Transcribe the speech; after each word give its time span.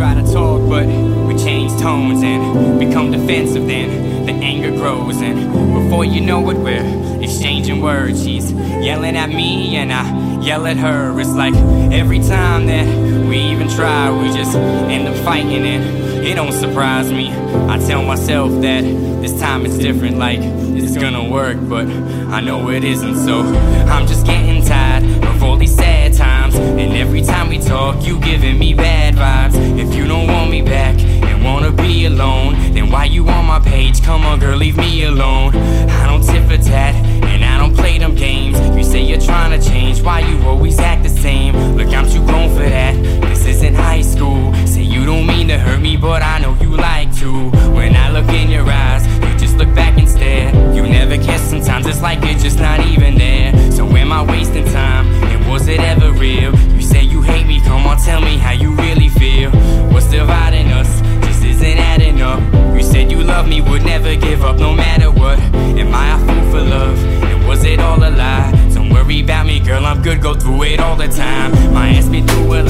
try 0.00 0.14
to 0.14 0.32
talk, 0.32 0.66
but 0.66 0.86
we 1.26 1.36
change 1.36 1.78
tones 1.78 2.22
and 2.22 2.80
become 2.80 3.10
defensive 3.10 3.66
then. 3.66 4.24
The 4.24 4.32
anger 4.32 4.70
grows, 4.70 5.20
and 5.20 5.52
before 5.74 6.06
you 6.06 6.22
know 6.22 6.48
it, 6.48 6.56
we're 6.56 7.22
exchanging 7.22 7.82
words. 7.82 8.24
She's 8.24 8.50
yelling 8.50 9.14
at 9.14 9.28
me, 9.28 9.76
and 9.76 9.92
I 9.92 10.40
yell 10.40 10.66
at 10.66 10.78
her. 10.78 11.20
It's 11.20 11.34
like 11.34 11.54
every 11.92 12.20
time 12.20 12.64
that 12.68 12.86
we 13.28 13.36
even 13.52 13.68
try, 13.68 14.10
we 14.10 14.34
just 14.34 14.56
end 14.56 15.06
up 15.06 15.22
fighting, 15.22 15.66
and 15.66 16.26
it 16.26 16.34
don't 16.34 16.52
surprise 16.52 17.12
me. 17.12 17.30
I 17.68 17.76
tell 17.86 18.02
myself 18.02 18.52
that 18.62 18.82
this 19.20 19.38
time 19.38 19.66
it's 19.66 19.76
different, 19.76 20.16
like 20.16 20.38
it's 20.40 20.96
gonna 20.96 21.28
work, 21.28 21.58
but 21.60 21.86
I 21.86 22.40
know 22.40 22.70
it 22.70 22.84
isn't, 22.84 23.16
so 23.16 23.40
I'm 23.40 24.06
just 24.06 24.24
getting 24.24 24.64
tired 24.64 25.04
of 25.24 25.42
all 25.42 25.58
these 25.58 25.76
sad 25.76 26.14
times. 26.14 26.39
And 26.54 26.94
every 26.96 27.22
time 27.22 27.48
we 27.48 27.58
talk, 27.58 28.04
you 28.06 28.18
giving 28.20 28.58
me 28.58 28.74
bad 28.74 29.14
vibes. 29.14 29.54
If 29.78 29.94
you 29.94 30.06
don't 30.06 30.26
want 30.26 30.50
me 30.50 30.62
back 30.62 30.98
and 31.00 31.44
wanna 31.44 31.72
be 31.72 32.06
alone, 32.06 32.54
then 32.72 32.90
why 32.90 33.04
you 33.04 33.28
on 33.28 33.46
my 33.46 33.60
page? 33.60 34.02
Come 34.02 34.24
on, 34.24 34.38
girl, 34.38 34.56
leave 34.56 34.76
me 34.76 35.04
alone. 35.04 35.54
I 35.56 36.06
don't 36.06 36.22
tip 36.22 36.44
for 36.48 36.56
tat 36.56 36.94
and 36.94 37.44
I 37.44 37.58
don't 37.58 37.74
play 37.74 37.98
them 37.98 38.14
games. 38.14 38.58
You 38.76 38.84
say 38.84 39.02
you're 39.02 39.20
trying 39.20 39.58
to 39.58 39.68
change, 39.68 40.02
why 40.02 40.20
you 40.20 40.42
always 40.46 40.78
act 40.78 41.02
the 41.02 41.08
same? 41.08 41.56
Look, 41.76 41.88
I'm 41.88 42.08
too 42.08 42.24
grown 42.24 42.50
for 42.50 42.68
that. 42.68 42.94
This 43.28 43.46
isn't 43.46 43.74
high 43.74 44.02
school. 44.02 44.54
Say 44.66 44.82
you 44.82 45.04
don't 45.04 45.26
mean 45.26 45.48
to 45.48 45.58
hurt 45.58 45.80
me, 45.80 45.96
but 45.96 46.22
I 46.22 46.38
know 46.38 46.56
you 46.60 46.76
like 46.76 47.14
to. 47.16 47.50
When 47.70 47.94
I 47.96 48.10
look 48.10 48.28
in 48.28 48.50
your 48.50 48.68
eyes, 48.68 49.06
you 49.06 49.38
just 49.38 49.56
look 49.56 49.72
back 49.74 49.98
and 49.98 50.08
stare. 50.08 50.48
You 50.74 50.82
never 50.82 51.16
care, 51.22 51.38
sometimes 51.38 51.86
it's 51.86 52.02
like 52.02 52.24
you're 52.24 52.38
just 52.38 52.58
not 52.58 52.80
even 52.86 53.16
there. 53.16 53.72
So 53.72 53.86
am 53.96 54.12
I 54.12 54.22
wasting 54.22 54.64
tell 58.04 58.20
me 58.20 58.38
how 58.38 58.52
you 58.52 58.72
really 58.72 59.08
feel. 59.08 59.50
What's 59.92 60.10
dividing 60.10 60.68
us? 60.72 61.00
Just 61.26 61.44
isn't 61.44 61.78
adding 61.78 62.22
up. 62.22 62.40
You 62.74 62.82
said 62.82 63.10
you 63.10 63.22
love 63.22 63.46
me, 63.48 63.60
would 63.60 63.84
never 63.84 64.16
give 64.16 64.42
up 64.42 64.58
no 64.58 64.72
matter 64.72 65.10
what. 65.10 65.38
Am 65.38 65.94
I 65.94 66.14
a 66.14 66.18
fool 66.18 66.50
for 66.50 66.62
love? 66.62 66.98
And 67.24 67.46
was 67.46 67.64
it 67.64 67.78
all 67.78 67.98
a 67.98 68.10
lie? 68.10 68.50
Don't 68.74 68.90
worry 68.90 69.20
about 69.20 69.46
me, 69.46 69.60
girl, 69.60 69.84
I'm 69.84 70.02
good, 70.02 70.22
go 70.22 70.34
through 70.34 70.62
it 70.64 70.80
all 70.80 70.96
the 70.96 71.08
time. 71.08 71.52
My 71.74 71.90
ass 71.90 72.08
been 72.08 72.26
through 72.26 72.54
a 72.54 72.62
lot, 72.62 72.69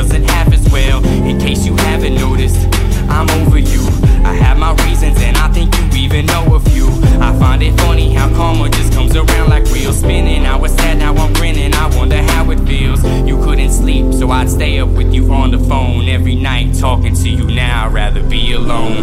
doesn't 0.00 0.24
half 0.30 0.50
as 0.50 0.66
well. 0.72 1.04
In 1.26 1.38
case 1.38 1.66
you 1.66 1.76
haven't 1.76 2.14
noticed, 2.14 2.56
I'm 3.10 3.28
over 3.42 3.58
you. 3.58 3.82
I 4.24 4.32
have 4.32 4.56
my 4.58 4.72
reasons 4.86 5.20
and 5.20 5.36
I 5.36 5.48
think 5.48 5.76
you 5.76 6.04
even 6.04 6.24
know 6.24 6.54
a 6.54 6.60
few. 6.70 6.88
I 7.20 7.38
find 7.38 7.62
it 7.62 7.78
funny 7.80 8.14
how 8.14 8.34
karma 8.34 8.70
just 8.70 8.94
comes 8.94 9.14
around 9.14 9.50
like 9.50 9.64
real 9.66 9.92
spinning. 9.92 10.46
I 10.46 10.56
was 10.56 10.72
sad, 10.72 10.96
now 10.96 11.14
I'm 11.14 11.34
grinning. 11.34 11.74
I 11.74 11.94
wonder 11.98 12.16
how 12.16 12.50
it 12.50 12.60
feels. 12.60 13.04
You 13.28 13.36
couldn't 13.44 13.72
sleep, 13.72 14.14
so 14.14 14.30
I'd 14.30 14.48
stay 14.48 14.78
up 14.78 14.88
with 14.88 15.12
you 15.12 15.30
on 15.34 15.50
the 15.50 15.58
phone 15.58 16.08
every 16.08 16.34
night, 16.34 16.74
talking 16.78 17.14
to 17.14 17.28
you 17.28 17.44
now. 17.44 17.84
I'd 17.86 17.92
rather. 17.92 18.20
Be 18.30 18.52
alone, 18.52 19.02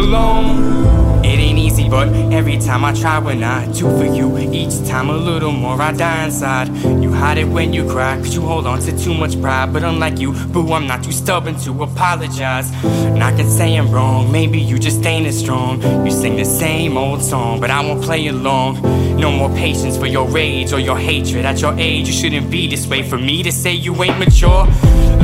alone. 0.00 1.09
But 1.90 2.08
every 2.32 2.56
time 2.56 2.84
I 2.84 2.92
try, 2.92 3.18
when 3.18 3.42
I 3.42 3.66
do 3.72 3.90
for 3.98 4.04
you, 4.04 4.38
each 4.38 4.86
time 4.88 5.10
a 5.10 5.16
little 5.16 5.50
more 5.50 5.82
I 5.82 5.90
die 5.90 6.24
inside. 6.26 6.68
You 7.02 7.12
hide 7.12 7.38
it 7.38 7.48
when 7.48 7.72
you 7.72 7.84
cry, 7.90 8.16
cause 8.16 8.32
you 8.32 8.42
hold 8.42 8.68
on 8.68 8.78
to 8.82 8.96
too 8.96 9.12
much 9.12 9.40
pride. 9.40 9.72
But 9.72 9.82
unlike 9.82 10.20
you, 10.20 10.32
boo, 10.32 10.72
I'm 10.72 10.86
not 10.86 11.02
too 11.02 11.10
stubborn 11.10 11.56
to 11.60 11.82
apologize. 11.82 12.70
And 12.84 13.24
I 13.24 13.36
can 13.36 13.50
say 13.50 13.74
I'm 13.74 13.90
wrong, 13.90 14.30
maybe 14.30 14.60
you 14.60 14.78
just 14.78 15.04
ain't 15.04 15.26
as 15.26 15.36
strong. 15.36 15.82
You 16.06 16.12
sing 16.12 16.36
the 16.36 16.44
same 16.44 16.96
old 16.96 17.22
song, 17.22 17.58
but 17.60 17.70
I 17.70 17.84
won't 17.84 18.02
play 18.02 18.28
along. 18.28 18.80
No 19.18 19.32
more 19.32 19.50
patience 19.50 19.96
for 19.98 20.06
your 20.06 20.28
rage 20.28 20.72
or 20.72 20.78
your 20.78 20.96
hatred. 20.96 21.44
At 21.44 21.60
your 21.60 21.74
age, 21.76 22.06
you 22.06 22.14
shouldn't 22.14 22.50
be 22.52 22.68
this 22.68 22.86
way. 22.86 23.02
For 23.02 23.18
me 23.18 23.42
to 23.42 23.50
say 23.50 23.72
you 23.72 24.00
ain't 24.04 24.18
mature, 24.18 24.64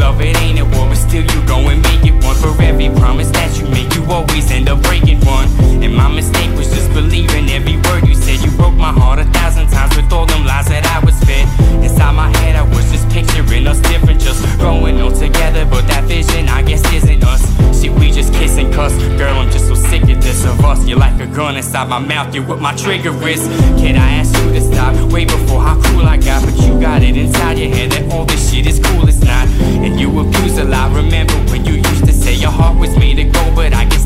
love 0.02 0.20
it 0.20 0.36
ain't 0.42 0.58
a 0.58 0.64
war, 0.64 0.88
but 0.88 0.96
still 0.96 1.22
you 1.22 1.46
go 1.46 1.58
and 1.68 1.80
make 1.80 2.04
it 2.04 2.24
one. 2.24 2.34
For 2.34 2.60
every 2.60 2.88
promise 3.00 3.30
that 3.30 3.56
you 3.56 3.68
make, 3.68 3.94
you 3.94 4.04
always 4.10 4.50
end 4.50 4.68
up 4.68 4.82
breaking 4.82 5.24
one. 5.24 5.48
And 5.82 5.94
my 5.94 6.08
mistake 6.12 6.55
was 6.56 6.68
just 6.72 6.90
believing 6.92 7.48
every 7.50 7.76
word 7.76 8.08
you 8.08 8.14
said. 8.14 8.40
You 8.40 8.50
broke 8.56 8.74
my 8.74 8.92
heart 8.92 9.18
a 9.18 9.24
thousand 9.24 9.68
times 9.68 9.94
with 9.96 10.10
all 10.12 10.26
them 10.26 10.44
lies 10.44 10.66
that 10.68 10.86
I 10.86 11.04
was 11.04 11.18
fed. 11.24 11.46
Inside 11.84 12.12
my 12.12 12.30
head, 12.38 12.56
I 12.56 12.62
was 12.62 12.90
just 12.90 13.08
picturing 13.10 13.66
us 13.66 13.80
different, 13.80 14.20
just 14.20 14.42
growing 14.58 15.00
old 15.00 15.14
together. 15.14 15.64
But 15.66 15.86
that 15.88 16.04
vision, 16.04 16.48
I 16.48 16.62
guess, 16.62 16.82
isn't 16.92 17.22
us. 17.22 17.42
Shit, 17.78 17.92
we 17.92 18.10
just 18.10 18.32
kiss 18.32 18.56
and 18.56 18.72
cuss. 18.72 18.92
Girl, 19.18 19.36
I'm 19.36 19.50
just 19.50 19.68
so 19.68 19.74
sick 19.74 20.02
of 20.02 20.22
this 20.22 20.44
of 20.44 20.64
us. 20.64 20.86
You're 20.86 20.98
like 20.98 21.20
a 21.20 21.26
gun 21.26 21.56
inside 21.56 21.88
my 21.88 21.98
mouth. 21.98 22.34
You're 22.34 22.46
what 22.46 22.60
my 22.60 22.74
trigger 22.74 23.12
is. 23.28 23.42
Kid, 23.78 23.96
I 23.96 24.08
asked 24.20 24.34
you 24.42 24.52
to 24.54 24.60
stop 24.60 24.94
way 25.12 25.24
before 25.24 25.60
how 25.60 25.80
cool 25.82 26.06
I 26.06 26.16
got. 26.16 26.42
But 26.44 26.56
you 26.64 26.80
got 26.80 27.02
it 27.02 27.16
inside 27.16 27.58
your 27.58 27.68
head 27.74 27.92
that 27.92 28.12
all 28.12 28.24
this 28.24 28.50
shit 28.50 28.66
is 28.66 28.80
cool. 28.80 29.06
It's 29.08 29.20
not. 29.20 29.46
And 29.84 30.00
you 30.00 30.08
abuse 30.18 30.58
a 30.58 30.64
lot. 30.64 30.92
Remember 30.92 31.34
when 31.50 31.64
you 31.64 31.74
used 31.74 32.06
to 32.06 32.12
say 32.12 32.34
your 32.34 32.50
heart 32.50 32.78
was 32.78 32.96
made 32.96 33.16
to 33.16 33.24
go, 33.24 33.54
but 33.54 33.74
I 33.74 33.84
guess 33.84 34.05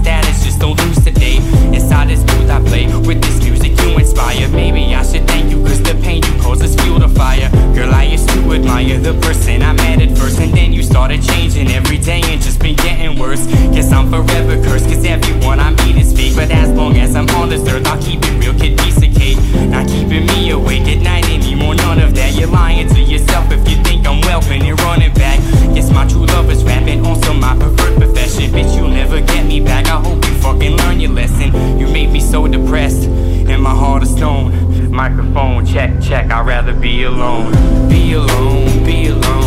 Forever 14.10 14.60
cursed, 14.64 14.86
cause 14.86 15.04
everyone 15.04 15.60
I 15.60 15.70
meet 15.70 15.96
is 15.96 16.12
fake. 16.12 16.34
But 16.34 16.50
as 16.50 16.68
long 16.70 16.96
as 16.96 17.14
I'm 17.14 17.28
on 17.30 17.48
this 17.48 17.66
earth, 17.68 17.86
I'll 17.86 18.02
keep 18.02 18.20
it 18.24 18.44
real, 18.44 18.58
kid, 18.58 18.76
piece 18.80 18.96
of 18.96 19.14
cake. 19.14 19.38
Not 19.70 19.86
keeping 19.86 20.26
me 20.26 20.50
awake 20.50 20.88
at 20.88 21.00
night 21.00 21.30
anymore, 21.30 21.76
none 21.76 22.00
of 22.00 22.14
that. 22.16 22.34
You're 22.34 22.48
lying 22.48 22.88
to 22.88 23.00
yourself 23.00 23.52
if 23.52 23.68
you 23.68 23.76
think 23.84 24.08
I'm 24.08 24.20
welcome 24.22 24.62
and 24.62 24.80
running 24.80 25.14
back. 25.14 25.38
Yes, 25.76 25.92
my 25.92 26.08
true 26.08 26.26
love 26.26 26.50
is 26.50 26.64
rapping, 26.64 27.06
also 27.06 27.32
my 27.32 27.56
preferred 27.56 27.98
profession. 27.98 28.50
Bitch, 28.50 28.76
you'll 28.76 28.88
never 28.88 29.20
get 29.20 29.46
me 29.46 29.60
back. 29.60 29.86
I 29.86 30.00
hope 30.00 30.24
you 30.26 30.34
fucking 30.40 30.76
learn 30.78 30.98
your 30.98 31.12
lesson. 31.12 31.78
You 31.78 31.86
made 31.86 32.10
me 32.10 32.18
so 32.18 32.48
depressed, 32.48 33.04
and 33.04 33.62
my 33.62 33.70
heart 33.70 34.02
is 34.02 34.10
stone. 34.10 34.90
Microphone 34.90 35.64
check, 35.64 36.02
check. 36.02 36.32
I'd 36.32 36.46
rather 36.46 36.74
be 36.74 37.04
alone. 37.04 37.52
Be 37.88 38.14
alone, 38.14 38.84
be 38.84 39.06
alone, 39.06 39.39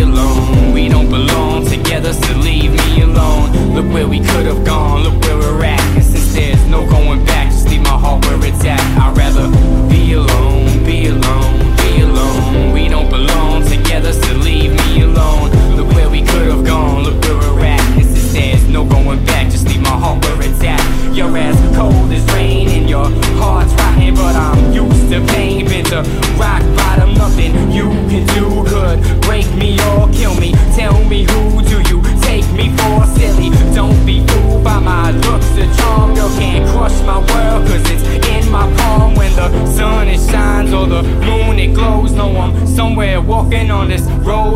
alone. 0.00 0.72
We 0.72 0.88
don't 0.88 1.08
belong 1.08 1.66
together, 1.66 2.12
so 2.12 2.32
leave 2.34 2.72
me 2.72 3.02
alone. 3.02 3.74
Look 3.74 3.92
where 3.92 4.08
we 4.08 4.18
could 4.18 4.46
have 4.46 4.64
gone, 4.64 5.02
look 5.04 5.22
where 5.22 5.36
we're 5.36 5.64
at. 5.64 5.80
And 5.96 6.04
since 6.04 6.34
there's 6.34 6.64
no 6.66 6.88
going 6.88 7.24
back, 7.24 7.50
just 7.50 7.68
leave 7.68 7.82
my 7.82 7.90
heart 7.90 8.24
where 8.26 8.44
it's 8.46 8.64
at. 8.64 8.69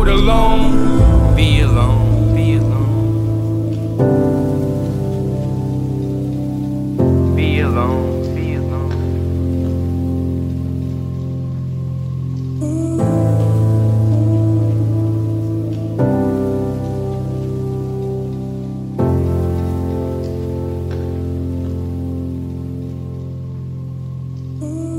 it 0.07 0.13
alone, 0.13 1.35
be 1.35 1.61
alone, 1.61 2.35
be 2.35 2.55
alone. 2.55 2.95
Be 7.35 7.59
alone. 7.59 8.05
Mm-hmm. 24.61 24.94